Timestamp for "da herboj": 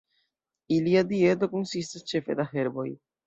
2.41-2.89